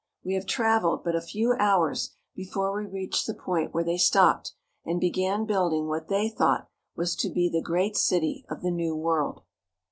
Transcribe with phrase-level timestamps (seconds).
[0.25, 4.53] We have traveled but a few hours before we reach the point where they stopped
[4.83, 8.95] and began building what they thought was to be the great city of the New
[8.95, 9.43] World.